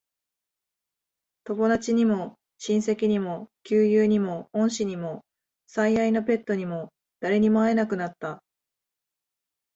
[1.43, 5.23] 友達にも、親戚にも、旧友にも、恩師にも、
[5.67, 8.43] 最愛のペットにも、誰にも会えなくなった。